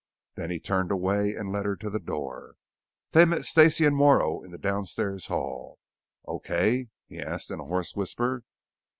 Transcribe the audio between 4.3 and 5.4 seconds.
in the downstairs